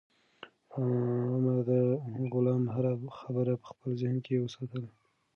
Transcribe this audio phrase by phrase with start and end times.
[0.75, 1.71] عمر د
[2.33, 4.89] غلام هره خبره په خپل ذهن کې وساتله.